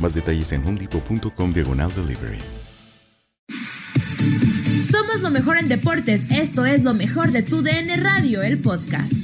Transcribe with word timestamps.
Más 0.00 0.14
detalles 0.14 0.52
en 0.52 0.66
homedepot.com 0.66 1.52
diagonal 1.52 1.92
delivery. 1.94 2.38
Somos 4.90 5.20
lo 5.22 5.30
mejor 5.30 5.58
en 5.58 5.68
deportes. 5.68 6.22
Esto 6.30 6.66
es 6.66 6.82
lo 6.82 6.94
mejor 6.94 7.32
de 7.32 7.42
tu 7.42 7.62
DN 7.62 7.96
Radio, 7.96 8.42
el 8.42 8.58
podcast. 8.58 9.23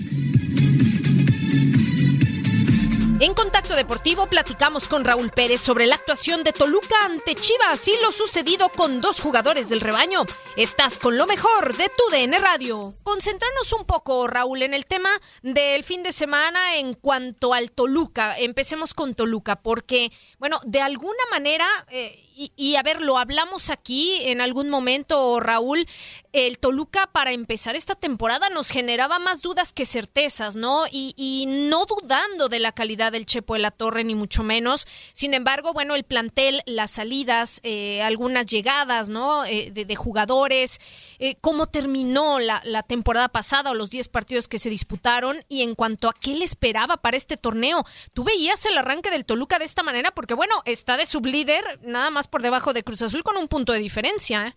En 3.23 3.35
Contacto 3.35 3.75
Deportivo 3.75 4.29
platicamos 4.29 4.89
con 4.89 5.05
Raúl 5.05 5.31
Pérez 5.31 5.61
sobre 5.61 5.87
la 5.87 5.97
actuación 5.97 6.43
de 6.43 6.55
Toluca 6.55 7.05
ante 7.05 7.35
Chivas 7.35 7.87
y 7.87 7.93
lo 8.01 8.13
sucedido 8.13 8.71
con 8.71 9.03
dos 9.03 9.21
jugadores 9.21 9.69
del 9.69 9.83
rebaño. 9.83 10.25
Estás 10.57 10.99
con 10.99 11.19
lo 11.19 11.27
mejor 11.27 11.77
de 11.77 11.91
tu 11.91 12.17
DN 12.17 12.39
Radio. 12.39 12.95
Concentrarnos 13.03 13.75
un 13.75 13.85
poco, 13.85 14.27
Raúl, 14.27 14.63
en 14.63 14.73
el 14.73 14.87
tema 14.87 15.11
del 15.43 15.85
fin 15.85 16.03
de 16.03 16.13
semana 16.13 16.77
en 16.77 16.95
cuanto 16.95 17.53
al 17.53 17.73
Toluca. 17.73 18.39
Empecemos 18.39 18.95
con 18.95 19.13
Toluca, 19.13 19.57
porque, 19.61 20.11
bueno, 20.39 20.59
de 20.65 20.81
alguna 20.81 21.23
manera, 21.31 21.67
eh, 21.91 22.27
y, 22.57 22.77
a 22.77 22.83
ver, 22.83 23.03
lo 23.03 23.19
hablamos 23.19 23.69
aquí 23.69 24.19
en 24.23 24.41
algún 24.41 24.71
momento, 24.71 25.41
Raúl, 25.41 25.87
el 26.33 26.59
Toluca 26.59 27.09
para 27.09 27.33
empezar 27.33 27.77
esta 27.77 27.97
temporada 27.97 28.49
nos 28.51 28.71
generaba 28.71 29.19
más 29.19 29.43
dudas 29.43 29.73
que 29.73 29.85
certezas, 29.85 30.57
¿no? 30.57 30.87
Y, 30.91 31.13
y 31.17 31.47
no 31.47 31.87
dudando 31.87 32.49
de 32.49 32.61
la 32.61 32.73
calidad 32.73 33.13
del 33.13 33.27
Chepo 33.27 33.55
de 33.55 33.61
la 33.61 33.71
Torre, 33.71 34.05
ni 34.05 34.15
mucho 34.15 34.43
menos. 34.43 34.87
Sin 35.13 35.35
embargo, 35.35 35.73
bueno, 35.73 35.95
el 35.95 36.05
plantel, 36.05 36.63
las 36.67 36.93
salidas, 36.93 37.61
eh, 37.65 38.01
algunas 38.03 38.47
llegadas, 38.47 39.09
¿no? 39.09 39.45
Eh, 39.45 39.71
de, 39.73 39.85
de, 39.85 39.97
jugadores, 39.97 40.79
eh, 41.19 41.35
cómo 41.41 41.67
terminó 41.67 42.39
la, 42.39 42.63
la, 42.65 42.83
temporada 42.85 43.29
pasada 43.29 43.73
o 43.73 43.75
los 43.75 43.91
10 43.91 44.09
partidos 44.09 44.49
que 44.49 44.59
se 44.59 44.71
disputaron 44.71 45.45
y 45.49 45.63
en 45.63 45.75
cuanto 45.75 46.09
a 46.09 46.15
qué 46.15 46.35
le 46.35 46.45
esperaba 46.45 46.97
para 46.97 47.17
este 47.17 47.37
torneo. 47.37 47.85
¿Tú 48.15 48.25
veías 48.25 48.65
el 48.67 48.79
arranque 48.79 49.11
del 49.11 49.27
Toluca 49.27 49.59
de 49.59 49.65
esta 49.65 49.83
manera? 49.83 50.13
Porque, 50.13 50.35
bueno, 50.35 50.55
está 50.65 50.97
de 50.97 51.07
sublíder, 51.07 51.81
nada 51.83 52.11
más 52.11 52.29
por 52.31 52.43
debajo 52.43 52.73
de 52.73 52.83
Cruz 52.83 53.03
Azul 53.03 53.23
con 53.23 53.37
un 53.37 53.49
punto 53.49 53.73
de 53.73 53.79
diferencia, 53.79 54.47
¿eh? 54.47 54.53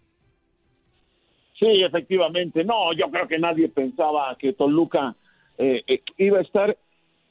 Sí, 1.59 1.83
efectivamente. 1.83 2.63
No, 2.63 2.93
yo 2.93 3.09
creo 3.09 3.27
que 3.27 3.39
nadie 3.39 3.69
pensaba 3.69 4.35
que 4.37 4.53
Toluca 4.53 5.15
eh, 5.57 5.83
eh, 5.87 6.01
iba 6.17 6.39
a 6.39 6.41
estar 6.41 6.77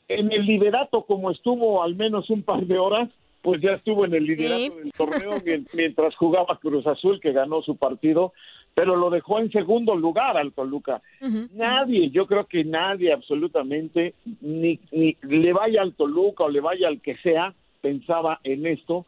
en 0.09 0.33
el 0.33 0.45
liderato 0.47 1.05
como 1.05 1.31
estuvo 1.31 1.83
al 1.83 1.97
menos 1.97 2.31
un 2.31 2.43
par 2.43 2.65
de 2.65 2.79
horas, 2.79 3.09
pues 3.43 3.61
ya 3.61 3.73
estuvo 3.73 4.05
en 4.05 4.15
el 4.15 4.25
liderato 4.25 4.75
sí. 4.75 4.81
del 4.81 4.93
torneo 4.93 5.33
mientras 5.75 6.15
jugaba 6.17 6.59
Cruz 6.59 6.87
Azul, 6.87 7.21
que 7.21 7.33
ganó 7.33 7.63
su 7.63 7.77
partido, 7.77 8.33
pero 8.75 8.97
lo 8.97 9.11
dejó 9.11 9.41
en 9.41 9.51
segundo 9.51 9.95
lugar 9.97 10.37
al 10.37 10.53
Toluca. 10.53 11.03
Uh 11.21 11.27
-huh. 11.27 11.51
Nadie, 11.53 12.11
yo 12.11 12.27
creo 12.27 12.47
que 12.47 12.65
nadie 12.65 13.13
absolutamente, 13.13 14.15
ni, 14.41 14.79
ni 14.93 15.17
le 15.23 15.53
vaya 15.53 15.83
al 15.83 15.95
Toluca 15.95 16.45
o 16.45 16.49
le 16.49 16.61
vaya 16.61 16.89
al 16.89 17.01
que 17.01 17.17
sea, 17.19 17.55
pensaba 17.81 18.41
en 18.45 18.67
esto, 18.67 19.05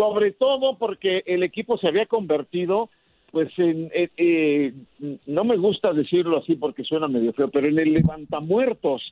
sobre 0.00 0.32
todo 0.32 0.78
porque 0.78 1.22
el 1.26 1.42
equipo 1.42 1.76
se 1.76 1.86
había 1.86 2.06
convertido 2.06 2.88
pues 3.32 3.50
en, 3.58 3.90
eh, 3.94 4.08
eh, 4.16 4.72
no 5.26 5.44
me 5.44 5.58
gusta 5.58 5.92
decirlo 5.92 6.38
así 6.38 6.56
porque 6.56 6.84
suena 6.84 7.06
medio 7.06 7.34
feo, 7.34 7.48
pero 7.48 7.68
en 7.68 7.78
el 7.78 7.92
levantamuertos. 7.92 9.02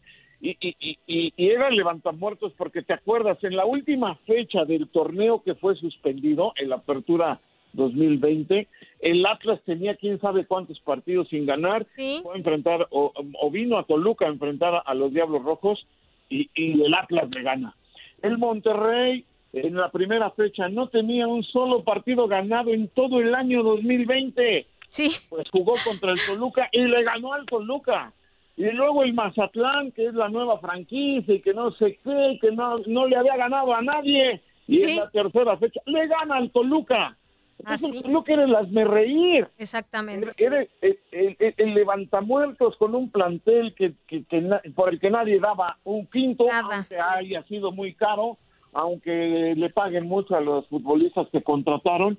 Y, 0.40 0.56
y, 0.60 0.98
y, 1.06 1.32
y 1.36 1.48
era 1.50 1.68
levantamuertos 1.70 2.52
porque 2.56 2.82
te 2.82 2.94
acuerdas, 2.94 3.38
en 3.44 3.54
la 3.54 3.66
última 3.66 4.14
fecha 4.26 4.64
del 4.64 4.88
torneo 4.88 5.42
que 5.42 5.54
fue 5.54 5.76
suspendido, 5.76 6.52
en 6.56 6.70
la 6.70 6.76
apertura 6.76 7.38
2020, 7.74 8.66
el 9.00 9.26
Atlas 9.26 9.60
tenía 9.66 9.94
quién 9.94 10.18
sabe 10.20 10.46
cuántos 10.46 10.80
partidos 10.80 11.28
sin 11.28 11.44
ganar, 11.44 11.86
¿Sí? 11.94 12.20
fue 12.22 12.34
a 12.34 12.38
enfrentar, 12.38 12.86
o, 12.90 13.12
o, 13.40 13.50
vino 13.50 13.78
a 13.78 13.84
Toluca 13.84 14.24
a 14.24 14.30
enfrentar 14.30 14.82
a 14.84 14.94
los 14.94 15.12
Diablos 15.12 15.44
Rojos 15.44 15.86
y, 16.30 16.48
y 16.54 16.82
el 16.82 16.94
Atlas 16.94 17.28
le 17.30 17.42
gana. 17.42 17.74
El 18.22 18.38
Monterrey 18.38 19.24
en 19.52 19.74
la 19.74 19.90
primera 19.90 20.30
fecha 20.30 20.68
no 20.68 20.88
tenía 20.88 21.26
un 21.26 21.42
solo 21.42 21.82
partido 21.82 22.28
ganado 22.28 22.70
en 22.70 22.88
todo 22.88 23.20
el 23.20 23.34
año 23.34 23.62
2020. 23.62 24.66
Sí. 24.88 25.10
Pues 25.28 25.48
jugó 25.50 25.74
contra 25.84 26.12
el 26.12 26.18
Toluca 26.26 26.68
y 26.72 26.80
le 26.82 27.02
ganó 27.02 27.32
al 27.32 27.46
Toluca. 27.46 28.12
Y 28.56 28.64
luego 28.70 29.04
el 29.04 29.14
Mazatlán, 29.14 29.92
que 29.92 30.06
es 30.06 30.14
la 30.14 30.28
nueva 30.28 30.58
franquicia 30.58 31.34
y 31.34 31.40
que 31.40 31.54
no 31.54 31.70
sé 31.72 31.98
qué, 32.02 32.38
que 32.40 32.50
no, 32.50 32.78
no 32.86 33.06
le 33.06 33.16
había 33.16 33.36
ganado 33.36 33.74
a 33.74 33.82
nadie. 33.82 34.42
Y 34.66 34.78
sí. 34.78 34.90
en 34.90 34.96
la 34.96 35.10
tercera 35.10 35.56
fecha 35.56 35.80
le 35.86 36.06
gana 36.08 36.36
al 36.36 36.50
Toluca. 36.50 37.16
Entonces, 37.58 37.90
¿Ah, 37.92 37.96
el 37.96 38.02
Toluca 38.02 38.32
era 38.32 38.44
el. 38.44 39.48
Exactamente. 39.58 40.28
Era 40.36 40.60
el, 40.60 40.68
el, 40.80 41.36
el, 41.38 41.54
el, 41.56 41.74
levantamuertos 41.74 42.76
con 42.76 42.94
un 42.94 43.10
plantel 43.10 43.74
que, 43.74 43.94
que, 44.06 44.24
que, 44.24 44.42
por 44.74 44.90
el 44.90 45.00
que 45.00 45.10
nadie 45.10 45.40
daba 45.40 45.78
un 45.84 46.06
quinto, 46.06 46.46
Nada. 46.46 46.76
aunque 46.76 46.98
haya 46.98 47.42
sido 47.44 47.72
muy 47.72 47.94
caro 47.94 48.38
aunque 48.72 49.54
le 49.56 49.70
paguen 49.70 50.06
mucho 50.06 50.36
a 50.36 50.40
los 50.40 50.66
futbolistas 50.68 51.28
que 51.30 51.42
contrataron. 51.42 52.18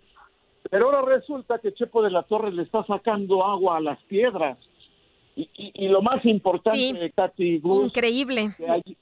Pero 0.70 0.86
ahora 0.86 1.16
resulta 1.16 1.60
que 1.60 1.74
Chepo 1.74 2.02
de 2.02 2.12
la 2.12 2.24
Torre 2.24 2.52
le 2.52 2.64
está 2.64 2.84
sacando 2.86 3.46
agua 3.46 3.78
a 3.78 3.82
las 3.82 4.02
piedras. 4.04 4.58
Y, 5.36 5.50
y, 5.56 5.86
y 5.86 5.88
lo 5.88 6.02
más 6.02 6.24
importante, 6.26 6.78
sí. 6.78 7.12
Katy 7.16 7.60
Gus, 7.60 7.86
Increíble. 7.86 8.52
Ayer, 8.68 8.98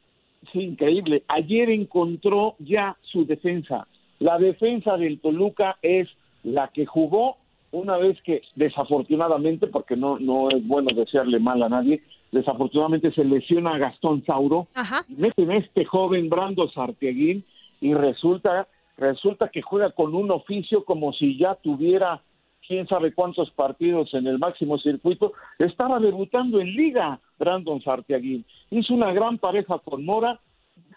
sí, 0.51 0.59
increíble. 0.61 1.23
Ayer 1.27 1.69
encontró 1.69 2.55
ya 2.59 2.95
su 3.01 3.25
defensa. 3.25 3.87
La 4.19 4.37
defensa 4.37 4.97
del 4.97 5.19
Toluca 5.19 5.77
es 5.81 6.07
la 6.43 6.67
que 6.69 6.85
jugó 6.85 7.37
una 7.71 7.97
vez 7.97 8.21
que, 8.23 8.41
desafortunadamente, 8.55 9.67
porque 9.67 9.95
no, 9.95 10.19
no 10.19 10.49
es 10.49 10.65
bueno 10.65 10.89
desearle 10.95 11.39
mal 11.39 11.61
a 11.63 11.69
nadie, 11.69 12.01
desafortunadamente 12.31 13.11
se 13.11 13.23
lesiona 13.23 13.75
a 13.75 13.77
Gastón 13.77 14.23
Sauro, 14.25 14.67
Ajá. 14.73 15.05
y 15.07 15.15
meten 15.15 15.51
a 15.51 15.57
este 15.57 15.85
joven 15.85 16.29
Brando 16.29 16.69
Sartiaguín 16.69 17.43
y 17.81 17.93
resulta 17.93 18.67
resulta 18.97 19.49
que 19.49 19.61
juega 19.61 19.91
con 19.91 20.15
un 20.15 20.31
oficio 20.31 20.83
como 20.83 21.13
si 21.13 21.37
ya 21.37 21.55
tuviera 21.55 22.21
quién 22.67 22.87
sabe 22.87 23.13
cuántos 23.13 23.49
partidos 23.51 24.13
en 24.13 24.27
el 24.27 24.39
máximo 24.39 24.77
circuito, 24.77 25.33
estaba 25.57 25.99
debutando 25.99 26.59
en 26.59 26.73
liga 26.73 27.19
Brandon 27.39 27.81
Sartiaguín. 27.81 28.45
Hizo 28.69 28.93
una 28.93 29.13
gran 29.13 29.37
pareja 29.37 29.79
con 29.79 30.03
Mora, 30.03 30.39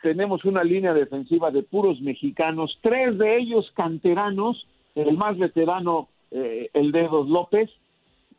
tenemos 0.02 0.44
una 0.44 0.64
línea 0.64 0.92
defensiva 0.92 1.50
de 1.50 1.62
puros 1.62 2.00
mexicanos, 2.00 2.76
tres 2.80 3.16
de 3.18 3.38
ellos 3.38 3.70
canteranos, 3.74 4.66
el 4.96 5.16
más 5.16 5.38
veterano, 5.38 6.08
eh, 6.32 6.70
el 6.74 6.90
Dedos 6.90 7.28
López, 7.28 7.70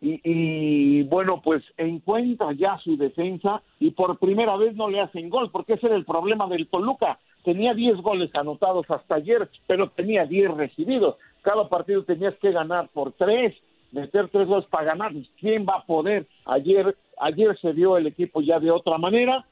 y, 0.01 0.19
y, 0.23 1.03
bueno, 1.03 1.41
pues 1.43 1.63
encuentra 1.77 2.53
ya 2.53 2.79
su 2.83 2.97
defensa 2.97 3.61
y 3.79 3.91
por 3.91 4.17
primera 4.17 4.57
vez 4.57 4.75
no 4.75 4.89
le 4.89 4.99
hacen 4.99 5.29
gol, 5.29 5.51
porque 5.51 5.73
ese 5.73 5.87
era 5.87 5.95
el 5.95 6.05
problema 6.05 6.47
del 6.47 6.67
Toluca. 6.67 7.19
Tenía 7.43 7.75
10 7.75 7.97
goles 7.97 8.31
anotados 8.33 8.89
hasta 8.89 9.15
ayer, 9.15 9.47
pero 9.67 9.91
tenía 9.91 10.25
10 10.25 10.55
recibidos. 10.55 11.17
Cada 11.43 11.69
partido 11.69 12.03
tenías 12.03 12.35
que 12.37 12.51
ganar 12.51 12.89
por 12.89 13.11
3, 13.13 13.55
meter 13.91 14.27
3 14.29 14.47
goles 14.47 14.65
para 14.71 14.85
ganar. 14.85 15.11
¿Quién 15.39 15.67
va 15.67 15.77
a 15.77 15.85
poder? 15.85 16.25
Ayer, 16.45 16.95
ayer 17.19 17.55
se 17.59 17.71
vio 17.71 17.95
el 17.95 18.07
equipo 18.07 18.41
ya 18.41 18.59
de 18.59 18.71
otra 18.71 18.97
manera 18.97 19.45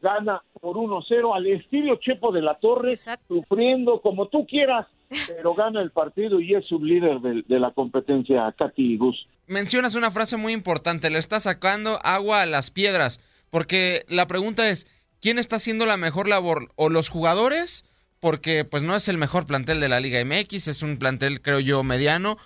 gana 0.00 0.42
por 0.60 0.76
1-0 0.76 1.34
al 1.34 1.46
estilo 1.48 1.96
Chepo 1.96 2.30
de 2.30 2.40
la 2.40 2.54
Torre, 2.54 2.94
sufriendo 3.26 4.00
como 4.00 4.26
tú 4.26 4.46
quieras, 4.46 4.86
pero 5.26 5.54
gana 5.54 5.82
el 5.82 5.90
partido 5.90 6.38
y 6.38 6.54
es 6.54 6.66
sublíder 6.66 7.20
de, 7.20 7.42
de 7.42 7.58
la 7.58 7.72
competencia, 7.72 8.54
Katy 8.56 8.96
Gus. 8.96 9.26
Mencionas 9.48 9.94
una 9.94 10.10
frase 10.10 10.36
muy 10.36 10.52
importante, 10.52 11.08
le 11.08 11.18
está 11.18 11.40
sacando 11.40 11.98
agua 12.04 12.42
a 12.42 12.46
las 12.46 12.70
piedras, 12.70 13.18
porque 13.48 14.04
la 14.06 14.26
pregunta 14.26 14.68
es, 14.68 14.86
¿quién 15.22 15.38
está 15.38 15.56
haciendo 15.56 15.86
la 15.86 15.96
mejor 15.96 16.28
labor? 16.28 16.68
¿O 16.76 16.90
los 16.90 17.08
jugadores? 17.08 17.86
Porque 18.20 18.66
pues 18.66 18.82
no 18.82 18.94
es 18.94 19.08
el 19.08 19.16
mejor 19.16 19.46
plantel 19.46 19.80
de 19.80 19.88
la 19.88 20.00
Liga 20.00 20.22
MX, 20.22 20.68
es 20.68 20.82
un 20.82 20.98
plantel 20.98 21.40
creo 21.40 21.60
yo 21.60 21.82
mediano, 21.82 22.36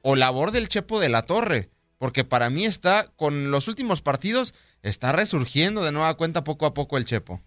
o 0.00 0.16
labor 0.16 0.50
del 0.50 0.70
Chepo 0.70 0.98
de 0.98 1.10
la 1.10 1.26
Torre, 1.26 1.68
porque 1.98 2.24
para 2.24 2.48
mí 2.48 2.64
está 2.64 3.12
con 3.16 3.50
los 3.50 3.68
últimos 3.68 4.00
partidos 4.00 4.54
está 4.82 5.12
resurgiendo 5.12 5.84
de 5.84 5.92
nueva 5.92 6.16
cuenta 6.16 6.42
poco 6.42 6.64
a 6.64 6.72
poco 6.72 6.96
el 6.96 7.04
Chepo. 7.04 7.40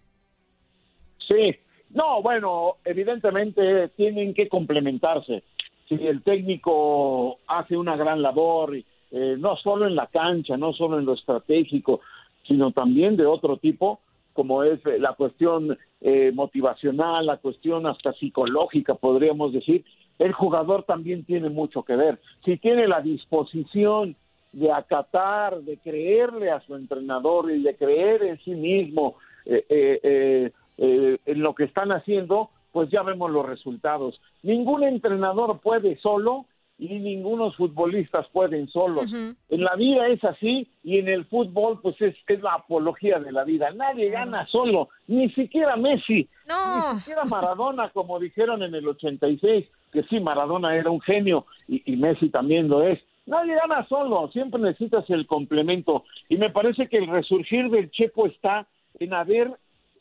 Sí, 1.27 1.57
no, 1.89 2.21
bueno, 2.21 2.75
evidentemente 2.85 3.87
tienen 3.89 4.35
que 4.35 4.47
complementarse. 4.47 5.43
Si 5.87 5.95
el 5.95 6.21
técnico 6.21 7.39
hace 7.47 7.75
una 7.75 7.95
gran 7.95 8.21
labor, 8.21 8.77
eh, 9.11 9.35
no 9.37 9.55
solo 9.57 9.87
en 9.87 9.95
la 9.95 10.07
cancha, 10.07 10.57
no 10.57 10.73
solo 10.73 10.99
en 10.99 11.05
lo 11.05 11.13
estratégico, 11.13 12.01
sino 12.47 12.71
también 12.71 13.17
de 13.17 13.25
otro 13.25 13.57
tipo, 13.57 13.99
como 14.33 14.63
es 14.63 14.79
eh, 14.85 14.99
la 14.99 15.13
cuestión 15.13 15.77
eh, 16.01 16.31
motivacional, 16.33 17.25
la 17.25 17.37
cuestión 17.37 17.85
hasta 17.87 18.13
psicológica, 18.13 18.95
podríamos 18.95 19.53
decir, 19.53 19.83
el 20.17 20.33
jugador 20.33 20.83
también 20.83 21.23
tiene 21.23 21.49
mucho 21.49 21.83
que 21.83 21.95
ver. 21.95 22.19
Si 22.45 22.57
tiene 22.57 22.87
la 22.87 23.01
disposición 23.01 24.15
de 24.51 24.71
acatar, 24.71 25.61
de 25.61 25.77
creerle 25.77 26.51
a 26.51 26.61
su 26.61 26.75
entrenador 26.75 27.51
y 27.51 27.61
de 27.61 27.75
creer 27.75 28.23
en 28.23 28.39
sí 28.39 28.51
mismo 28.51 29.15
eh, 29.45 30.51
eh, 30.77 31.17
en 31.25 31.41
lo 31.41 31.53
que 31.55 31.65
están 31.65 31.91
haciendo, 31.91 32.49
pues 32.71 32.89
ya 32.89 33.03
vemos 33.03 33.31
los 33.31 33.45
resultados. 33.45 34.21
Ningún 34.43 34.83
entrenador 34.83 35.59
puede 35.59 35.97
solo 35.97 36.45
y 36.79 36.97
ningunos 36.97 37.57
futbolistas 37.57 38.25
pueden 38.29 38.69
solos. 38.69 39.11
En 39.13 39.63
la 39.63 39.75
vida 39.75 40.07
es 40.07 40.23
así 40.23 40.71
y 40.81 40.97
en 40.97 41.09
el 41.09 41.25
fútbol 41.25 41.79
pues 41.81 42.01
es, 42.01 42.15
es 42.25 42.41
la 42.41 42.53
apología 42.53 43.19
de 43.19 43.33
la 43.33 43.43
vida. 43.43 43.69
Nadie 43.71 44.09
gana 44.09 44.47
solo, 44.47 44.87
ni 45.07 45.29
siquiera 45.31 45.75
Messi, 45.75 46.29
ni 46.47 46.99
siquiera 46.99 47.25
Maradona, 47.25 47.89
como 47.89 48.17
dijeron 48.17 48.63
en 48.63 48.73
el 48.73 48.87
86, 48.87 49.65
que 49.91 50.03
sí, 50.03 50.21
Maradona 50.21 50.73
era 50.75 50.89
un 50.89 51.01
genio 51.01 51.45
y, 51.67 51.83
y 51.93 51.97
Messi 51.97 52.29
también 52.29 52.69
lo 52.69 52.81
es. 52.81 52.99
Nadie 53.25 53.55
gana 53.55 53.85
solo, 53.87 54.29
siempre 54.31 54.61
necesitas 54.61 55.07
el 55.09 55.27
complemento. 55.27 56.05
Y 56.29 56.37
me 56.37 56.49
parece 56.49 56.87
que 56.87 56.97
el 56.97 57.07
resurgir 57.07 57.69
del 57.69 57.91
Chepo 57.91 58.25
está 58.25 58.67
en 58.99 59.13
haber, 59.13 59.51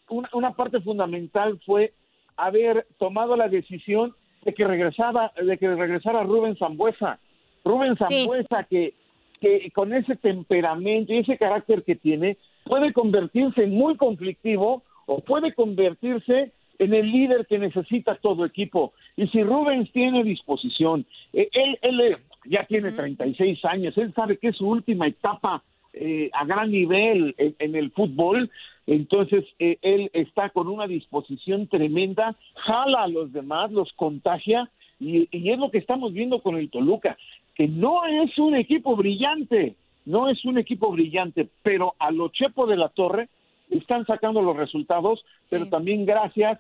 una, 0.08 0.30
una 0.32 0.52
parte 0.52 0.80
fundamental 0.80 1.58
fue 1.66 1.92
haber 2.36 2.86
tomado 2.98 3.36
la 3.36 3.48
decisión 3.48 4.14
de 4.44 4.55
que 4.55 4.64
regresaba, 4.64 5.32
de 5.40 5.58
que 5.58 5.75
regresara 5.75 6.23
Rubén 6.23 6.56
Zambuesa. 6.56 7.19
Rubén 7.64 7.96
Zambuesa 7.96 8.64
que, 8.64 8.94
que 9.40 9.70
con 9.73 9.93
ese 9.93 10.17
temperamento 10.17 11.12
y 11.12 11.19
ese 11.19 11.37
carácter 11.37 11.82
que 11.82 11.96
tiene, 11.96 12.37
puede 12.64 12.93
convertirse 12.93 13.64
en 13.64 13.75
muy 13.75 13.96
conflictivo 13.96 14.82
o 15.06 15.20
puede 15.20 15.55
convertirse 15.55 16.52
en 16.79 16.94
el 16.94 17.11
líder 17.11 17.46
que 17.46 17.58
necesita 17.58 18.14
todo 18.17 18.44
equipo. 18.44 18.93
Y 19.17 19.26
si 19.29 19.43
Rubens 19.43 19.90
tiene 19.93 20.23
disposición, 20.23 21.06
eh, 21.32 21.49
él, 21.52 21.79
él, 21.82 22.17
ya 22.44 22.64
tiene 22.64 22.93
36 22.93 23.64
años, 23.64 23.96
él 23.99 24.12
sabe 24.14 24.38
que 24.38 24.49
es 24.49 24.56
su 24.56 24.69
última 24.69 25.06
etapa 25.06 25.62
eh, 25.93 26.31
a 26.32 26.44
gran 26.44 26.70
nivel 26.70 27.35
en, 27.38 27.75
el 27.75 27.90
fútbol, 27.90 28.50
entonces 28.88 29.44
eh, 29.58 29.76
él 29.82 30.11
está 30.14 30.49
con 30.49 30.67
una 30.67 30.87
disposición 30.87 31.67
tremenda, 31.67 32.35
jala 32.55 33.02
a 33.02 33.08
los 33.08 33.35
demás, 33.35 33.70
los 33.70 33.93
contagia, 33.93 34.70
y, 34.99 35.29
y 35.31 35.50
es 35.50 35.58
lo 35.58 35.70
que 35.70 35.76
estamos 35.76 36.14
viendo 36.14 36.40
con 36.40 36.56
el 36.56 36.70
Toluca, 36.70 37.19
que 37.55 37.69
no 37.69 38.06
es 38.06 38.38
un 38.38 38.56
equipo 38.56 38.96
brillante, 38.96 39.75
no 40.06 40.31
es 40.31 40.43
un 40.46 40.56
equipo 40.56 40.90
brillante, 40.90 41.49
pero 41.62 41.96
a 41.99 42.11
lo 42.11 42.31
Chepo 42.31 42.67
de 42.67 42.79
la 42.79 42.88
Torre 42.88 43.29
están 43.70 44.06
sacando 44.06 44.40
los 44.40 44.56
resultados, 44.56 45.23
pero 45.50 45.69
también 45.69 46.06
gracias 46.06 46.58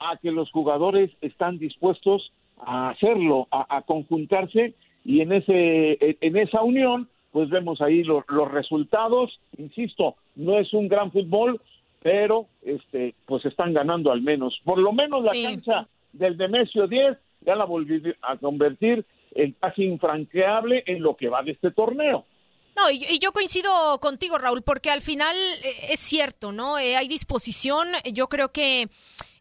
a 0.00 0.16
que 0.16 0.32
los 0.32 0.50
jugadores 0.50 1.12
están 1.20 1.58
dispuestos 1.58 2.32
a 2.58 2.90
hacerlo, 2.90 3.46
a, 3.52 3.76
a 3.76 3.82
conjuntarse 3.82 4.74
y 5.04 5.20
en 5.20 5.32
ese 5.32 6.16
en 6.20 6.36
esa 6.36 6.62
unión 6.62 7.08
pues 7.30 7.48
vemos 7.50 7.80
ahí 7.80 8.02
los, 8.02 8.24
los 8.28 8.50
resultados. 8.50 9.38
Insisto 9.58 10.16
no 10.36 10.58
es 10.58 10.72
un 10.72 10.88
gran 10.88 11.10
fútbol 11.12 11.60
pero 12.02 12.46
este 12.62 13.14
pues 13.26 13.44
están 13.44 13.72
ganando 13.72 14.10
al 14.10 14.22
menos 14.22 14.60
por 14.64 14.78
lo 14.78 14.92
menos 14.92 15.22
la 15.24 15.32
cancha 15.32 15.88
del 16.12 16.36
Demesio 16.36 16.86
10 16.86 17.16
ya 17.40 17.56
la 17.56 17.64
volví 17.64 18.02
a 18.22 18.36
convertir 18.36 19.04
en 19.34 19.52
casi 19.52 19.84
infranqueable 19.84 20.84
en 20.86 21.02
lo 21.02 21.16
que 21.16 21.28
va 21.28 21.42
de 21.42 21.52
este 21.52 21.70
torneo 21.70 22.24
no, 22.74 22.90
y, 22.90 23.18
yo 23.18 23.32
coincido 23.32 24.00
contigo, 24.00 24.38
Raúl, 24.38 24.62
porque 24.62 24.88
al 24.88 25.02
final 25.02 25.36
eh, 25.62 25.88
es 25.90 26.00
cierto, 26.00 26.52
¿no? 26.52 26.78
Eh, 26.78 26.96
hay 26.96 27.06
disposición. 27.06 27.86
Yo 28.14 28.30
creo 28.30 28.50
que 28.50 28.88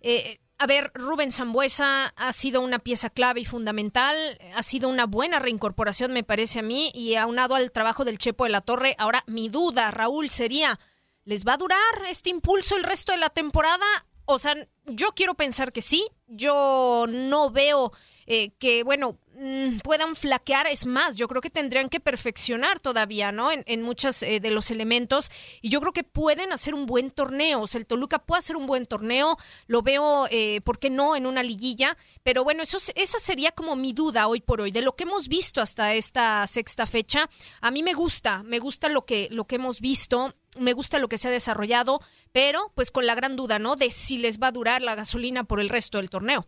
eh, 0.02 0.38
a 0.62 0.68
ver, 0.68 0.92
Rubén 0.94 1.32
Zambuesa 1.32 2.14
ha 2.16 2.34
sido 2.34 2.62
una 2.62 2.78
pieza 2.78 3.10
clave 3.10 3.40
y 3.40 3.46
fundamental, 3.46 4.16
ha 4.56 4.62
sido 4.62 4.90
una 4.90 5.08
buena 5.08 5.40
reincorporación, 5.40 6.14
me 6.14 6.24
parece 6.24 6.60
a 6.60 6.62
mí, 6.62 6.92
y 6.94 7.16
aunado 7.16 7.56
al 7.56 7.72
trabajo 7.72 8.06
del 8.06 8.20
Chepo 8.20 8.44
de 8.44 8.52
la 8.52 8.62
Torre. 8.62 8.94
Ahora, 9.00 9.24
mi 9.26 9.50
duda, 9.50 9.90
Raúl, 9.90 10.30
sería, 10.30 10.78
¿les 11.26 11.46
va 11.46 11.54
a 11.54 11.58
durar 11.58 11.80
este 12.08 12.30
impulso 12.30 12.76
el 12.76 12.84
resto 12.84 13.12
de 13.12 13.18
la 13.18 13.30
temporada? 13.30 13.86
O 14.26 14.40
sea, 14.40 14.56
yo 14.86 15.12
quiero 15.14 15.36
pensar 15.36 15.72
que 15.72 15.82
sí, 15.82 16.08
yo 16.28 17.06
no 17.10 17.50
veo 17.50 17.92
eh, 18.26 18.52
que, 18.60 18.84
bueno, 18.84 19.18
Mm, 19.34 19.80
puedan 19.80 20.16
flaquear, 20.16 20.68
es 20.68 20.86
más, 20.86 21.16
yo 21.16 21.28
creo 21.28 21.42
que 21.42 21.50
tendrían 21.50 21.90
que 21.90 22.00
perfeccionar 22.00 22.80
todavía, 22.80 23.32
¿no? 23.32 23.50
En, 23.52 23.82
muchos 23.82 24.22
eh, 24.24 24.40
de 24.40 24.52
los 24.52 24.72
elementos 24.72 25.32
y 25.62 25.70
yo 25.70 25.80
creo 25.80 25.94
que 25.94 26.04
pueden 26.04 26.52
hacer 26.52 26.74
un 26.74 26.86
buen 26.86 27.12
torneo, 27.12 27.62
o 27.62 27.68
sea, 27.68 27.80
el 27.80 27.88
Toluca 27.88 28.20
puede 28.20 28.40
hacer 28.40 28.56
un 28.56 28.66
buen 28.68 28.86
torneo, 28.86 29.38
lo 29.68 29.82
veo, 29.82 30.28
eh, 30.32 30.60
¿por 30.66 30.80
qué 30.80 30.90
no?, 30.90 31.16
en 31.16 31.26
una 31.26 31.44
liguilla, 31.44 31.98
pero 32.24 32.44
bueno, 32.44 32.62
eso, 32.62 32.78
esa 32.96 33.20
sería 33.20 33.52
como 33.52 33.76
mi 33.76 33.94
duda 33.94 34.28
hoy 34.28 34.42
por 34.42 34.60
hoy, 34.62 34.72
de 34.72 34.82
lo 34.82 34.96
que 34.96 35.06
hemos 35.06 35.28
visto 35.30 35.62
hasta 35.62 35.94
esta 35.96 36.46
sexta 36.46 36.86
fecha, 36.86 37.30
a 37.62 37.72
mí 37.72 37.84
me 37.84 37.94
gusta, 37.94 38.44
me 38.44 38.60
gusta 38.60 38.90
lo 38.90 39.06
que, 39.06 39.30
lo 39.32 39.46
que 39.48 39.56
hemos 39.56 39.80
visto, 39.80 40.36
me 40.60 40.74
gusta 40.74 41.00
lo 41.00 41.08
que 41.08 41.18
se 41.18 41.30
ha 41.30 41.32
desarrollado, 41.32 42.02
pero 42.34 42.72
pues 42.76 42.92
con 42.92 43.06
la 43.06 43.16
gran 43.16 43.38
duda, 43.38 43.60
¿no? 43.60 43.78
De 43.78 43.92
si 43.92 44.18
les 44.18 44.40
va 44.40 44.48
a 44.48 44.52
durar 44.52 44.82
la 44.82 44.96
gasolina 44.96 45.46
por 45.46 45.62
el 45.62 45.70
resto 45.70 45.98
del 45.98 46.10
torneo 46.10 46.48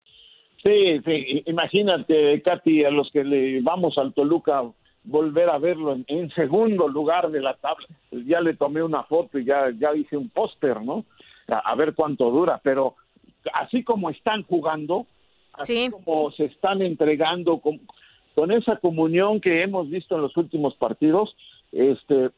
Sí, 0.63 1.01
sí, 1.03 1.43
imagínate, 1.47 2.41
Katy, 2.41 2.85
a 2.85 2.91
los 2.91 3.09
que 3.11 3.23
le 3.23 3.61
vamos 3.61 3.97
al 3.97 4.13
Toluca 4.13 4.63
volver 5.03 5.49
a 5.49 5.57
verlo 5.57 5.97
en, 6.07 6.29
segundo 6.31 6.87
lugar 6.87 7.31
de 7.31 7.41
la 7.41 7.55
tabla. 7.55 7.87
Ya 8.11 8.41
le 8.41 8.55
tomé 8.55 8.83
una 8.83 9.03
foto 9.03 9.39
y 9.39 9.45
ya, 9.45 9.71
ya 9.71 9.95
hice 9.95 10.17
un 10.17 10.29
póster, 10.29 10.81
¿no? 10.81 11.05
A, 11.47 11.75
ver 11.75 11.95
cuánto 11.95 12.29
dura, 12.29 12.61
pero 12.63 12.95
así 13.53 13.83
como 13.83 14.09
están 14.09 14.43
jugando, 14.43 15.07
así 15.53 15.89
como 15.89 16.31
se 16.31 16.45
están 16.45 16.81
entregando 16.81 17.57
con, 17.57 17.81
con 18.35 18.51
esa 18.51 18.77
comunión 18.77 19.41
que 19.41 19.63
hemos 19.63 19.89
visto 19.89 20.15
en 20.15 20.21
los 20.21 20.37
últimos 20.37 20.75
partidos, 20.75 21.35
este, 21.71 22.29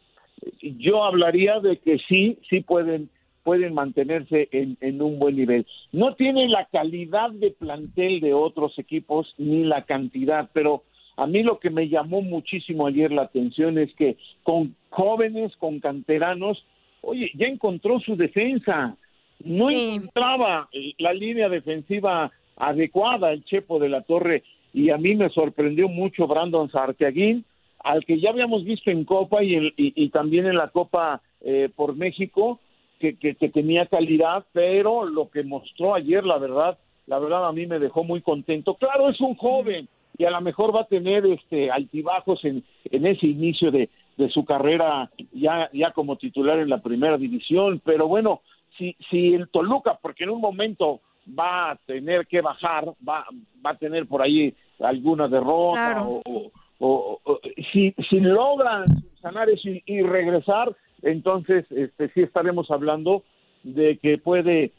yo 0.61 1.03
hablaría 1.03 1.59
de 1.59 1.77
que 1.77 1.99
sí, 2.07 2.39
sí 2.49 2.61
pueden 2.61 3.09
pueden 3.43 3.73
mantenerse 3.73 4.50
en, 4.51 4.77
en, 4.81 5.01
un 5.01 5.19
buen 5.19 5.35
nivel. 5.35 5.65
No 5.91 6.15
tienen 6.15 6.51
la 6.51 6.65
calidad 6.65 7.31
de 7.31 7.51
plantel 7.51 8.21
de 8.21 8.33
otros 8.33 8.77
equipos 8.79 9.33
ni 9.38 9.63
la 9.63 9.83
cantidad, 9.83 10.50
pero 10.53 10.83
a 11.17 11.27
mí 11.27 11.43
lo 11.43 11.59
que 11.59 11.69
me 11.69 11.89
llamó 11.89 12.21
muchísimo 12.21 12.88
ayer 12.88 13.12
la 13.12 13.23
atención 13.23 13.77
es 13.77 13.93
que 13.95 14.17
con 14.43 14.75
jóvenes, 14.89 15.55
con 15.57 15.79
canteranos, 15.79 16.65
oye, 17.01 17.31
ya 17.35 17.47
encontró 17.47 18.00
su 18.00 18.15
defensa. 18.15 18.95
No 19.43 19.69
encontraba 19.69 20.69
la 20.97 21.13
línea 21.13 21.50
defensiva 21.50 22.31
adecuada 22.55 23.31
el 23.31 23.43
Chepo 23.43 23.79
de 23.79 23.89
la 23.89 24.01
Torre 24.01 24.43
y 24.73 24.89
a 24.89 24.97
mí 24.97 25.15
me 25.15 25.29
sorprendió 25.29 25.88
mucho 25.88 26.27
Brandon 26.27 26.69
Sartiaguín, 26.71 27.45
al 27.79 28.05
que 28.05 28.19
ya 28.19 28.29
habíamos 28.29 28.63
visto 28.63 28.89
en 28.89 29.03
Copa 29.03 29.43
y, 29.43 29.73
y, 29.77 30.09
también 30.09 30.47
en 30.47 30.55
la 30.55 30.69
Copa 30.69 31.21
eh, 31.41 31.69
por 31.75 31.95
México, 31.95 32.59
que, 33.03 33.17
que, 33.17 33.36
que 33.36 33.50
tenía 33.50 33.86
calidad, 33.88 34.45
pero 34.53 35.03
lo 35.03 35.29
que 35.29 35.43
mostró 35.43 35.93
ayer, 35.93 36.24
la 36.24 36.38
verdad, 36.38 36.77
la 37.05 37.19
verdad 37.19 37.45
a 37.45 37.51
mí 37.51 37.65
me 37.65 37.77
dejó 37.77 38.05
muy 38.05 38.22
contento. 38.22 38.75
Claro, 38.75 39.10
es 39.10 39.19
un 39.19 39.36
joven, 39.36 39.89
y 40.17 40.24
a 40.24 40.31
lo 40.31 40.39
mejor 40.39 40.74
va 40.74 40.81
a 40.81 40.88
tener 40.88 41.25
este 41.25 41.69
altibajos 41.69 42.45
en, 42.45 42.63
en 42.86 43.05
ese 43.05 43.27
inicio 43.27 43.72
de, 43.72 43.89
de 44.15 44.29
su 44.29 44.45
carrera 44.45 45.12
ya, 45.33 45.69
ya 45.74 45.91
como 45.91 46.15
titular 46.15 46.60
en 46.60 46.69
la 46.69 46.77
primera 46.77 47.17
división, 47.17 47.81
pero 47.83 48.07
bueno, 48.07 48.39
si, 48.77 48.95
si 49.10 49.33
el 49.33 49.50
Toluca, 49.50 50.00
porque 50.01 50.24
en 50.24 50.29
un 50.29 50.39
momento 50.39 51.01
va 51.27 51.72
a 51.72 51.75
tener 51.86 52.25
que 52.25 52.39
bajar, 52.39 52.86
va, 53.05 53.25
va 53.65 53.72
a 53.72 53.77
tener 53.77 54.07
por 54.07 54.22
ahí 54.22 54.55
alguna 54.79 55.27
derrota 55.27 56.05
o, 56.07 56.51
o, 56.79 57.19
si, 57.74 57.93
si 58.10 58.22
logran 58.22 58.86
sanar 59.22 59.50
eso 59.50 59.67
y, 59.69 59.83
y, 59.86 60.01
regresar, 60.03 60.74
entonces 61.03 61.65
este 61.72 62.10
sí 62.10 62.22
estaremos 62.22 62.72
hablando 62.72 63.24
de 63.63 63.98
que 63.98 64.17
puede 64.17 64.72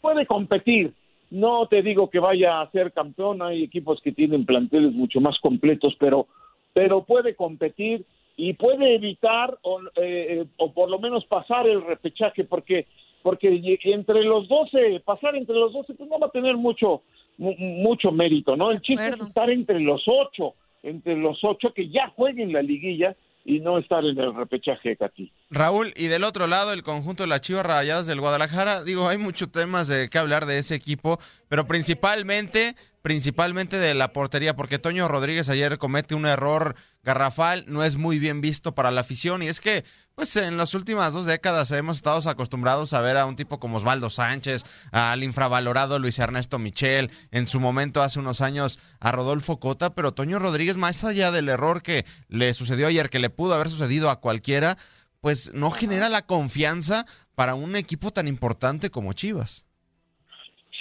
puede 0.00 0.26
competir 0.26 0.94
no 1.32 1.66
te 1.66 1.80
digo 1.80 2.10
que 2.10 2.18
vaya 2.18 2.60
a 2.60 2.70
ser 2.72 2.92
campeón, 2.92 3.40
hay 3.40 3.62
equipos 3.64 4.02
que 4.02 4.12
tienen 4.12 4.44
planteles 4.44 4.92
mucho 4.92 5.18
más 5.18 5.38
completos, 5.38 5.96
pero, 5.98 6.26
pero 6.74 7.04
puede 7.04 7.34
competir 7.34 8.04
y 8.36 8.52
puede 8.52 8.96
evitar 8.96 9.58
o, 9.62 9.80
eh, 9.96 10.44
o 10.58 10.72
por 10.74 10.90
lo 10.90 10.98
menos 10.98 11.24
pasar 11.24 11.66
el 11.66 11.82
repechaje, 11.84 12.44
porque 12.44 12.86
porque 13.22 13.78
entre 13.84 14.24
los 14.24 14.48
12, 14.48 15.00
pasar 15.04 15.36
entre 15.36 15.54
los 15.54 15.72
12, 15.72 15.94
pues 15.94 16.10
no 16.10 16.18
va 16.18 16.26
a 16.26 16.30
tener 16.30 16.56
mucho 16.56 17.02
mucho 17.38 18.12
mérito, 18.12 18.54
¿no? 18.56 18.70
El 18.70 18.82
chiste 18.82 19.08
es 19.08 19.20
estar 19.20 19.48
entre 19.48 19.80
los 19.80 20.02
ocho, 20.06 20.54
entre 20.82 21.16
los 21.16 21.42
ocho 21.42 21.72
que 21.72 21.88
ya 21.88 22.08
jueguen 22.08 22.52
la 22.52 22.60
liguilla 22.60 23.16
y 23.44 23.60
no 23.60 23.78
estar 23.78 24.04
en 24.04 24.18
el 24.18 24.34
repechaje, 24.34 24.96
Katy. 24.96 25.32
Raúl, 25.50 25.92
y 25.96 26.06
del 26.06 26.24
otro 26.24 26.46
lado, 26.46 26.72
el 26.72 26.82
conjunto 26.82 27.24
de 27.24 27.28
las 27.28 27.40
Chivas 27.40 27.66
Rayadas 27.66 28.06
del 28.06 28.20
Guadalajara, 28.20 28.84
digo, 28.84 29.08
hay 29.08 29.18
muchos 29.18 29.50
temas 29.50 29.88
de 29.88 30.08
qué 30.08 30.18
hablar 30.18 30.46
de 30.46 30.58
ese 30.58 30.74
equipo, 30.74 31.18
pero 31.48 31.66
principalmente, 31.66 32.76
principalmente 33.02 33.78
de 33.78 33.94
la 33.94 34.12
portería, 34.12 34.54
porque 34.54 34.78
Toño 34.78 35.08
Rodríguez 35.08 35.48
ayer 35.48 35.78
comete 35.78 36.14
un 36.14 36.26
error 36.26 36.76
garrafal, 37.02 37.64
no 37.66 37.82
es 37.84 37.96
muy 37.96 38.18
bien 38.18 38.40
visto 38.40 38.74
para 38.74 38.90
la 38.90 39.00
afición, 39.00 39.42
y 39.42 39.46
es 39.46 39.60
que 39.60 39.84
pues 40.14 40.36
en 40.36 40.56
las 40.56 40.74
últimas 40.74 41.14
dos 41.14 41.24
décadas 41.24 41.70
hemos 41.72 41.96
estado 41.96 42.28
acostumbrados 42.28 42.92
a 42.92 43.00
ver 43.00 43.16
a 43.16 43.26
un 43.26 43.34
tipo 43.34 43.58
como 43.58 43.78
Osvaldo 43.78 44.10
Sánchez, 44.10 44.64
al 44.92 45.24
infravalorado 45.24 45.98
Luis 45.98 46.18
Ernesto 46.18 46.58
Michel, 46.58 47.10
en 47.30 47.46
su 47.46 47.60
momento 47.60 48.02
hace 48.02 48.20
unos 48.20 48.40
años 48.40 48.78
a 49.00 49.10
Rodolfo 49.10 49.58
Cota, 49.58 49.94
pero 49.94 50.12
Toño 50.12 50.38
Rodríguez, 50.38 50.76
más 50.76 51.02
allá 51.02 51.30
del 51.30 51.48
error 51.48 51.82
que 51.82 52.04
le 52.28 52.52
sucedió 52.54 52.86
ayer, 52.86 53.10
que 53.10 53.18
le 53.18 53.30
pudo 53.30 53.54
haber 53.54 53.70
sucedido 53.70 54.10
a 54.10 54.20
cualquiera, 54.20 54.76
pues 55.20 55.54
no 55.54 55.70
genera 55.70 56.08
la 56.08 56.26
confianza 56.26 57.06
para 57.34 57.54
un 57.54 57.74
equipo 57.74 58.10
tan 58.10 58.28
importante 58.28 58.90
como 58.90 59.14
Chivas. 59.14 59.64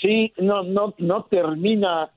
Sí, 0.02 0.34
no, 0.38 0.64
no, 0.64 0.96
no 0.98 1.26
termina 1.26 2.12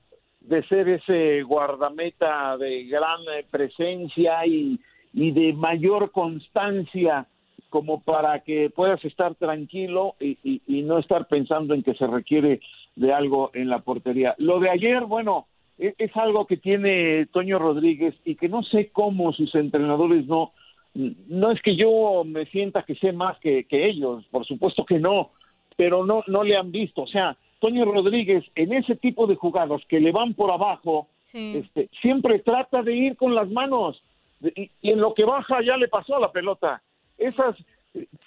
de 0.47 0.63
ser 0.67 0.89
ese 0.89 1.43
guardameta 1.43 2.57
de 2.57 2.85
gran 2.85 3.21
eh, 3.37 3.45
presencia 3.49 4.45
y 4.45 4.79
y 5.15 5.31
de 5.31 5.53
mayor 5.53 6.11
constancia 6.11 7.25
como 7.69 8.01
para 8.01 8.41
que 8.41 8.69
puedas 8.69 9.03
estar 9.05 9.33
tranquilo 9.35 10.15
y, 10.19 10.61
no 10.83 10.99
estar 10.99 11.27
pensando 11.27 11.73
en 11.73 11.83
que 11.83 11.95
se 11.95 12.05
requiere 12.05 12.59
de 12.95 13.13
algo 13.13 13.49
en 13.53 13.69
la 13.69 13.79
portería. 13.79 14.35
Lo 14.37 14.59
de 14.59 14.69
ayer, 14.69 15.05
bueno, 15.05 15.47
es, 15.77 15.95
es, 15.97 16.15
algo 16.15 16.45
que 16.45 16.57
tiene 16.57 17.25
Toño 17.27 17.57
Rodríguez 17.59 18.13
y 18.23 18.35
que 18.35 18.49
no 18.49 18.61
sé 18.63 18.89
cómo 18.91 19.33
sus 19.33 19.55
entrenadores 19.55 20.27
no, 20.27 20.51
no 20.93 21.51
es 21.51 21.61
que 21.61 21.75
yo 21.75 22.23
me 22.25 22.45
sienta 22.45 22.83
que 22.83 22.95
sé 22.95 23.11
más 23.11 23.39
que, 23.39 23.63
que 23.63 23.89
ellos, 23.89 24.25
por 24.31 24.45
supuesto 24.45 24.85
que 24.85 24.99
no, 24.99 25.31
pero 25.75 26.05
no, 26.05 26.23
no 26.27 26.43
le 26.43 26.55
han 26.57 26.71
visto. 26.71 27.03
O 27.03 27.07
sea, 27.07 27.35
Toño 27.59 27.85
Rodríguez 27.85 28.43
en 28.55 28.73
ese 28.73 28.95
tipo 28.95 29.27
de 29.27 29.35
jugados 29.35 29.83
que 29.87 29.99
le 29.99 30.11
van 30.11 30.33
por 30.33 30.51
abajo, 30.51 31.07
este, 31.33 31.89
siempre 32.01 32.39
trata 32.39 32.81
de 32.83 32.95
ir 32.95 33.17
con 33.17 33.35
las 33.35 33.49
manos 33.49 34.01
y, 34.41 34.69
en 34.81 34.99
lo 34.99 35.13
que 35.13 35.25
baja 35.25 35.61
ya 35.65 35.77
le 35.77 35.87
pasó 35.87 36.17
a 36.17 36.19
la 36.19 36.31
pelota. 36.31 36.81
Esas, 37.17 37.55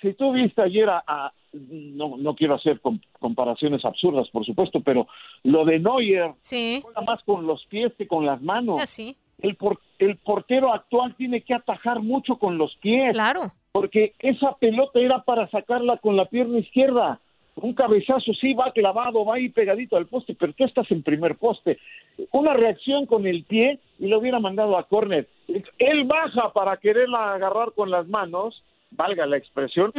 si 0.01 0.15
tú 0.15 0.33
viste 0.33 0.63
ayer 0.63 0.89
a, 0.89 1.33
no, 1.53 2.17
no 2.17 2.35
quiero 2.35 2.55
hacer 2.55 2.81
comparaciones 3.19 3.85
absurdas, 3.85 4.29
por 4.31 4.45
supuesto, 4.45 4.81
pero 4.81 5.07
lo 5.45 5.65
de 5.65 5.79
Neuer 5.79 6.33
juega 6.83 7.01
más 7.03 7.23
con 7.25 7.47
los 7.47 7.65
pies 7.67 7.93
que 7.97 8.07
con 8.07 8.27
las 8.27 8.43
manos. 8.43 8.83
Ah, 8.83 9.13
el, 9.41 9.57
el 9.99 10.17
portero 10.17 10.73
actual 10.73 11.15
tiene 11.17 11.43
que 11.43 11.55
atajar 11.55 12.01
mucho 12.01 12.39
con 12.39 12.59
los 12.59 12.75
pies. 12.77 13.13
Claro. 13.13 13.53
Porque 13.73 14.15
esa 14.19 14.57
pelota 14.57 14.99
era 14.99 15.23
para 15.23 15.49
sacarla 15.49 15.99
con 15.99 16.17
la 16.17 16.25
pierna 16.25 16.59
izquierda 16.59 17.21
un 17.63 17.75
cabezazo 17.75 18.33
sí 18.35 18.55
va 18.55 18.73
clavado, 18.73 19.25
va 19.25 19.37
ahí 19.37 19.49
pegadito 19.49 19.97
al 19.97 20.07
poste, 20.07 20.35
pero 20.35 20.53
tú 20.53 20.65
estás 20.65 20.91
en 20.91 21.03
primer 21.03 21.37
poste. 21.37 21.79
Una 22.33 22.55
reacción 22.55 23.07
con 23.07 23.27
el 23.27 23.45
pie 23.45 23.79
y 23.99 24.07
lo 24.07 24.19
hubiera 24.19 24.39
mandado 24.39 24.77
a 24.79 24.85
córner. 24.85 25.29
Él 25.79 26.05
baja 26.05 26.53
para 26.53 26.77
quererla 26.77 27.35
agarrar 27.35 27.73
con 27.73 27.91
las 27.91 28.09
manos, 28.09 28.63
valga 28.91 29.27
la 29.27 29.37
expresión, 29.37 29.93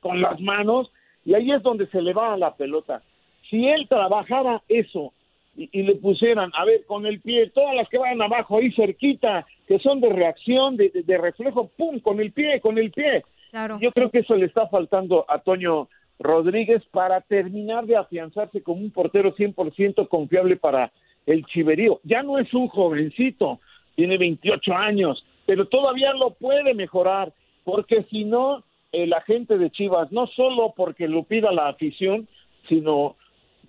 con 0.00 0.20
las 0.20 0.40
manos, 0.40 0.90
y 1.24 1.34
ahí 1.34 1.50
es 1.52 1.62
donde 1.62 1.86
se 1.88 2.02
le 2.02 2.12
va 2.12 2.34
a 2.34 2.38
la 2.38 2.54
pelota. 2.54 3.02
Si 3.50 3.66
él 3.66 3.86
trabajara 3.88 4.62
eso 4.68 5.12
y, 5.56 5.82
le 5.82 5.94
pusieran, 5.96 6.50
a 6.54 6.64
ver, 6.64 6.84
con 6.86 7.06
el 7.06 7.20
pie, 7.20 7.50
todas 7.50 7.74
las 7.76 7.88
que 7.88 7.98
van 7.98 8.20
abajo 8.20 8.58
ahí 8.58 8.72
cerquita, 8.72 9.46
que 9.68 9.78
son 9.78 10.00
de 10.00 10.10
reacción, 10.10 10.76
de, 10.76 10.90
de 10.92 11.18
reflejo, 11.18 11.68
pum, 11.76 12.00
con 12.00 12.20
el 12.20 12.32
pie, 12.32 12.60
con 12.60 12.78
el 12.78 12.90
pie. 12.90 13.22
Claro. 13.50 13.78
Yo 13.80 13.92
creo 13.92 14.10
que 14.10 14.18
eso 14.18 14.34
le 14.34 14.46
está 14.46 14.66
faltando 14.66 15.24
a 15.28 15.38
Toño 15.38 15.88
Rodríguez 16.18 16.82
para 16.90 17.20
terminar 17.20 17.86
de 17.86 17.96
afianzarse 17.96 18.62
como 18.62 18.82
un 18.82 18.90
portero 18.90 19.34
100% 19.34 20.08
confiable 20.08 20.56
para 20.56 20.92
el 21.26 21.44
Chiverío. 21.46 22.00
Ya 22.04 22.22
no 22.22 22.38
es 22.38 22.52
un 22.54 22.68
jovencito, 22.68 23.60
tiene 23.94 24.18
28 24.18 24.74
años, 24.74 25.24
pero 25.46 25.66
todavía 25.66 26.12
lo 26.12 26.30
puede 26.30 26.74
mejorar, 26.74 27.32
porque 27.64 28.04
si 28.10 28.24
no, 28.24 28.62
el 28.92 29.12
agente 29.12 29.58
de 29.58 29.70
Chivas, 29.70 30.12
no 30.12 30.26
solo 30.28 30.72
porque 30.76 31.08
lo 31.08 31.24
pida 31.24 31.52
la 31.52 31.68
afición, 31.68 32.28
sino 32.68 33.16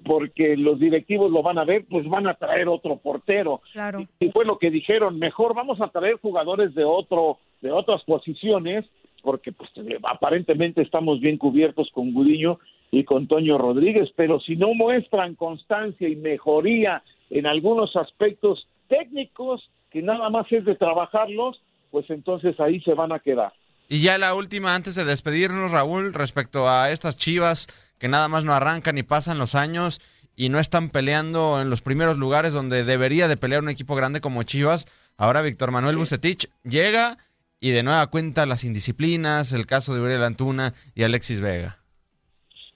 porque 0.04 0.56
los 0.56 0.80
directivos 0.80 1.32
lo 1.32 1.42
van 1.42 1.58
a 1.58 1.66
ver, 1.66 1.86
pues 1.90 2.08
van 2.08 2.28
a 2.28 2.36
traer 2.36 2.68
otro 2.68 2.98
portero. 2.98 3.62
Claro. 3.74 4.06
Y, 4.20 4.30
fue 4.30 4.46
lo 4.46 4.60
que 4.60 4.70
dijeron, 4.70 5.18
mejor 5.18 5.56
vamos 5.56 5.82
a 5.82 5.88
traer 5.88 6.20
jugadores 6.22 6.76
de 6.76 6.84
otro 6.84 7.40
de 7.62 7.72
otras 7.72 8.04
posiciones 8.04 8.86
porque 9.26 9.52
pues 9.52 9.72
aparentemente 10.04 10.84
estamos 10.84 11.20
bien 11.20 11.38
cubiertos 11.38 11.90
con 11.92 12.14
Gudiño 12.14 12.60
y 12.92 13.04
con 13.04 13.28
Toño 13.28 13.58
Rodríguez, 13.58 14.10
pero 14.16 14.40
si 14.40 14.56
no 14.56 14.76
muestran 14.76 15.34
constancia 15.34 16.08
y 16.08 16.16
mejoría 16.16 17.02
en 17.32 17.48
algunos 17.48 17.96
aspectos 17.96 18.68
técnicos, 18.88 19.68
que 19.90 20.04
nada 20.04 20.30
más 20.30 20.46
es 20.52 20.64
de 20.64 20.76
trabajarlos, 20.76 21.60
pues 21.90 22.08
entonces 22.12 22.60
ahí 22.60 22.80
se 22.82 22.94
van 22.94 23.12
a 23.12 23.20
quedar. 23.20 23.52
Y 23.90 24.02
ya 24.02 24.20
la 24.20 24.36
última, 24.36 24.76
antes 24.76 24.94
de 24.94 25.06
despedirnos, 25.06 25.72
Raúl, 25.72 26.14
respecto 26.14 26.70
a 26.70 26.92
estas 26.92 27.18
chivas 27.18 27.68
que 27.98 28.08
nada 28.08 28.28
más 28.28 28.46
no 28.46 28.54
arrancan 28.54 28.98
y 29.00 29.04
pasan 29.04 29.40
los 29.40 29.56
años 29.56 30.02
y 30.36 30.50
no 30.50 30.60
están 30.60 30.90
peleando 30.90 31.62
en 31.62 31.72
los 31.72 31.82
primeros 31.82 32.18
lugares 32.18 32.54
donde 32.54 32.84
debería 32.84 33.28
de 33.28 33.38
pelear 33.38 33.64
un 33.64 33.70
equipo 33.70 33.96
grande 33.96 34.22
como 34.22 34.44
Chivas. 34.44 34.86
Ahora 35.18 35.42
Víctor 35.42 35.72
Manuel 35.72 35.98
Bucetich 35.98 36.50
llega 36.64 37.18
y 37.60 37.72
de 37.72 37.84
nueva 37.84 38.08
cuenta 38.08 38.46
las 38.46 38.64
indisciplinas, 38.64 39.54
el 39.54 39.66
caso 39.66 39.94
de 39.94 40.02
Uriel 40.02 40.24
Antuna 40.24 40.74
y 40.94 41.04
Alexis 41.04 41.42
Vega. 41.42 41.78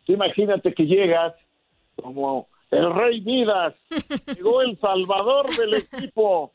Imagínate 0.07 0.73
que 0.73 0.85
llegas 0.85 1.33
como 1.95 2.47
el 2.71 2.93
rey 2.93 3.21
Midas, 3.21 3.75
llegó 4.35 4.61
el 4.61 4.79
salvador 4.79 5.47
del 5.55 5.75
equipo. 5.75 6.53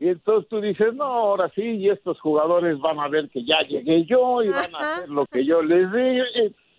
Y 0.00 0.08
entonces 0.08 0.48
tú 0.48 0.60
dices, 0.60 0.94
no, 0.94 1.04
ahora 1.04 1.50
sí, 1.54 1.62
y 1.62 1.88
estos 1.88 2.20
jugadores 2.20 2.78
van 2.78 3.00
a 3.00 3.08
ver 3.08 3.28
que 3.30 3.44
ya 3.44 3.60
llegué 3.68 4.04
yo 4.04 4.42
y 4.42 4.48
van 4.48 4.72
a 4.74 4.94
hacer 4.94 5.08
lo 5.08 5.26
que 5.26 5.44
yo 5.44 5.60
les 5.62 5.90
digo. 5.92 6.24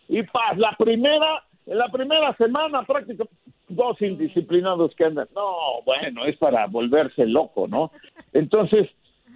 Y, 0.07 0.19
y 0.19 0.23
paz, 0.23 0.57
la 0.57 0.75
primera, 0.77 1.43
En 1.65 1.77
la 1.77 1.89
primera 1.89 2.35
semana 2.37 2.83
prácticamente 2.83 3.35
dos 3.69 4.01
indisciplinados 4.01 4.93
que 4.95 5.05
andan. 5.05 5.27
No, 5.35 5.81
bueno, 5.85 6.25
es 6.25 6.35
para 6.37 6.65
volverse 6.67 7.25
loco, 7.25 7.67
¿no? 7.67 7.91
Entonces, 8.33 8.89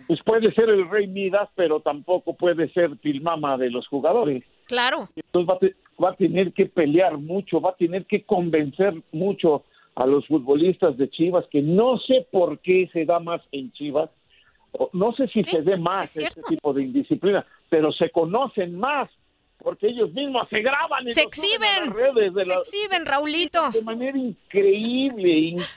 pues 0.07 0.22
puede 0.24 0.53
ser 0.53 0.69
el 0.69 0.89
rey 0.89 1.07
Midas, 1.07 1.50
pero 1.55 1.79
tampoco 1.79 2.33
puede 2.36 2.69
ser 2.74 2.98
Pilmama 2.98 3.57
de 3.57 3.69
los 3.69 3.88
jugadores. 3.88 4.43
Claro. 4.65 5.10
Entonces 5.15 5.50
va 5.50 5.55
a, 5.55 5.60
te- 5.60 5.75
va 6.03 6.10
a 6.12 6.15
tener 6.15 6.53
que 6.53 6.65
pelear 6.65 7.17
mucho, 7.17 7.62
va 7.62 7.72
a 7.72 7.75
tener 7.75 8.05
que 8.05 8.24
convencer 8.24 8.93
mucho 9.12 9.63
a 9.95 10.05
los 10.07 10.25
futbolistas 10.27 10.98
de 10.98 11.10
Chivas, 11.10 11.45
que 11.51 11.62
no 11.62 11.98
sé 12.00 12.27
por 12.31 12.60
qué 12.60 12.89
se 12.91 13.05
da 13.05 13.19
más 13.19 13.41
en 13.51 13.72
Chivas, 13.74 14.10
no 14.91 15.12
sé 15.13 15.27
si 15.27 15.43
se 15.43 15.62
dé 15.62 15.77
más 15.77 16.17
este 16.17 16.41
tipo 16.50 16.74
de 16.74 16.81
indisciplina, 16.83 17.45
pero 17.69 17.91
se 17.91 18.10
conocen 18.10 18.79
más, 18.79 19.07
porque 19.60 19.88
ellos 19.88 20.12
mismos 20.13 20.48
se 20.50 20.62
graban 20.62 21.07
y 21.07 21.12
Se 21.12 21.22
exhiben. 21.22 21.86
las 21.86 21.93
redes 21.93 22.33
de 22.33 22.41
Se 22.43 22.50
la- 22.50 22.55
exhiben, 22.55 23.05
Raulito. 23.05 23.69
de 23.72 23.81
manera 23.83 24.17
increíble, 24.17 25.29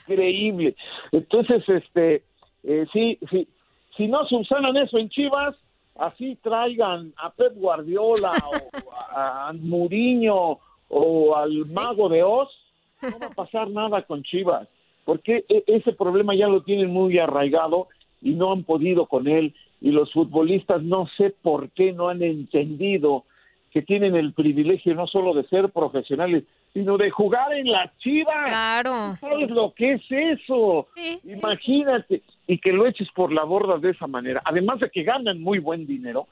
increíble. 0.09 0.75
Entonces, 1.12 1.62
este, 1.68 2.23
eh, 2.64 2.87
sí, 2.92 3.18
sí, 3.30 3.47
si 3.97 4.09
no 4.09 4.26
subsanan 4.26 4.76
eso 4.76 4.99
en 4.99 5.09
Chivas, 5.09 5.57
así 5.97 6.37
traigan 6.43 7.12
a 7.17 7.31
Pep 7.31 7.55
Guardiola 7.57 8.33
o 8.33 8.93
a, 9.17 9.53
Mourinho 9.55 10.59
o 10.88 11.37
al 11.37 11.67
Mago 11.73 12.09
de 12.09 12.23
Oz, 12.23 12.50
no 13.03 13.19
va 13.19 13.26
a 13.26 13.31
pasar 13.31 13.71
nada 13.71 14.03
con 14.03 14.23
Chivas, 14.23 14.69
porque 15.05 15.45
e- 15.49 15.65
ese 15.67 15.93
problema 15.93 16.35
ya 16.35 16.49
lo 16.49 16.62
tienen 16.62 16.91
muy 16.91 17.19
arraigado 17.19 17.88
y 18.23 18.33
no 18.33 18.53
han 18.53 18.65
podido 18.65 19.07
con 19.07 19.29
él 19.29 19.55
y 19.81 19.91
los 19.91 20.12
futbolistas 20.12 20.83
no 20.83 21.07
sé 21.19 21.35
por 21.43 21.71
qué 21.71 21.93
no 21.93 22.09
han 22.09 22.23
entendido 22.23 23.25
que 23.71 23.83
tienen 23.83 24.17
el 24.17 24.33
privilegio 24.33 24.95
no 24.95 25.07
solo 25.07 25.35
de 25.35 25.45
ser 25.49 25.69
profesionales, 25.71 26.45
sino 26.73 26.97
de 26.97 27.11
jugar 27.11 27.53
en 27.53 27.71
las 27.71 27.97
Chivas. 27.99 28.47
Claro. 28.47 29.17
¿Sabes 29.21 29.50
lo 29.50 29.75
que 29.75 29.93
es 29.93 30.03
eso? 30.11 30.88
Imagínate. 31.25 32.23
Y 32.47 32.59
que 32.59 32.73
lo 32.73 32.87
eches 32.87 33.09
por 33.15 33.33
la 33.33 33.45
borda 33.45 33.79
de 33.79 33.91
esa 33.91 34.07
manera. 34.07 34.43
Además 34.45 34.81
de 34.81 34.91
que 34.91 35.03
ganan 35.03 35.41
muy 35.41 35.59
buen 35.59 35.87
dinero, 35.87 36.29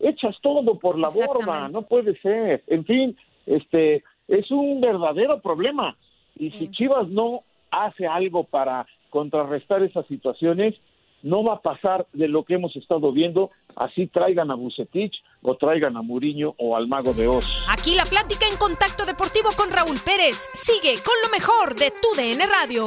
echas 0.00 0.36
todo 0.42 0.78
por 0.78 0.98
la 0.98 1.08
borda. 1.08 1.68
No 1.68 1.82
puede 1.82 2.18
ser. 2.20 2.64
En 2.66 2.84
fin, 2.84 3.16
este 3.46 4.02
es 4.28 4.50
un 4.50 4.80
verdadero 4.80 5.40
problema. 5.40 5.96
Y 6.36 6.50
si 6.52 6.70
Chivas 6.70 7.08
no 7.08 7.42
hace 7.70 8.06
algo 8.06 8.44
para 8.44 8.86
contrarrestar 9.10 9.82
esas 9.82 10.06
situaciones, 10.06 10.74
no 11.22 11.44
va 11.44 11.54
a 11.54 11.60
pasar 11.60 12.06
de 12.12 12.28
lo 12.28 12.44
que 12.44 12.54
hemos 12.54 12.74
estado 12.76 13.12
viendo, 13.12 13.50
así 13.76 14.06
traigan 14.08 14.50
a 14.50 14.54
Bucetich 14.54 15.14
o 15.42 15.54
traigan 15.56 15.96
a 15.96 16.02
Muriño 16.02 16.54
o 16.58 16.76
al 16.76 16.88
Mago 16.88 17.12
de 17.14 17.28
Oz. 17.28 17.46
Aquí 17.68 17.94
la 17.94 18.04
plática 18.04 18.46
en 18.50 18.56
contacto 18.56 19.06
deportivo 19.06 19.50
con 19.56 19.70
Raúl 19.70 19.98
Pérez. 20.04 20.50
Sigue 20.52 20.94
con 21.04 21.14
lo 21.22 21.30
mejor 21.30 21.76
de 21.76 21.90
tu 21.90 22.08
DN 22.16 22.44
Radio. 22.46 22.86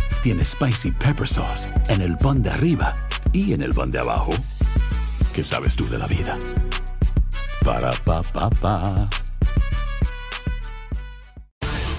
tiene 0.23 0.45
Spicy 0.45 0.91
Pepper 0.91 1.27
Sauce 1.27 1.67
en 1.87 2.01
el 2.01 2.17
pan 2.17 2.43
de 2.43 2.51
arriba 2.51 2.95
y 3.33 3.53
en 3.53 3.61
el 3.61 3.73
pan 3.73 3.91
de 3.91 3.99
abajo, 3.99 4.31
¿qué 5.33 5.43
sabes 5.43 5.75
tú 5.75 5.87
de 5.89 5.97
la 5.97 6.07
vida? 6.07 6.37
Para, 7.63 7.91
pa, 7.91 8.21
pa, 8.21 8.49
pa. 8.49 9.09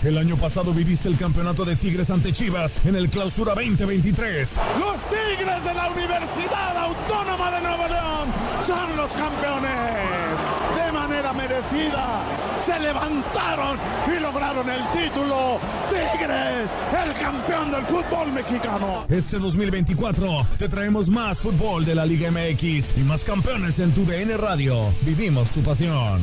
El 0.05 0.18
año 0.18 0.37
pasado 0.37 0.75
viviste 0.75 1.09
el 1.09 1.16
campeonato 1.16 1.64
de 1.64 1.77
Tigres 1.77 2.11
ante 2.11 2.33
Chivas 2.33 2.85
en 2.85 2.97
el 2.97 3.09
Clausura 3.09 3.55
2023. 3.55 4.61
Los 4.81 5.09
Tigres 5.09 5.64
de 5.64 5.75
la 5.75 5.88
Universidad 5.90 6.77
Autónoma 6.77 7.51
de 7.53 7.61
Nuevo 7.61 7.87
León 7.87 8.29
son 8.61 8.97
los 8.97 9.12
campeones. 9.14 9.70
De 10.77 10.91
merecida, 11.35 12.22
se 12.61 12.79
levantaron 12.81 13.77
y 14.07 14.20
lograron 14.20 14.68
el 14.68 14.83
título. 14.92 15.59
Tigres, 15.88 16.70
el 17.05 17.14
campeón 17.14 17.70
del 17.70 17.85
fútbol 17.87 18.33
mexicano. 18.33 19.05
Este 19.09 19.38
2024 19.38 20.46
te 20.59 20.68
traemos 20.68 21.09
más 21.09 21.40
fútbol 21.40 21.85
de 21.85 21.94
la 21.94 22.07
Liga 22.07 22.31
MX 22.31 22.96
y 22.96 23.01
más 23.01 23.25
campeones 23.25 23.79
en 23.79 23.92
tu 23.92 24.05
DN 24.05 24.37
Radio. 24.37 24.92
Vivimos 25.03 25.51
tu 25.51 25.62
pasión. 25.62 26.22